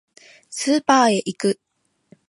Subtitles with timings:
[0.49, 1.59] スーパーへ行く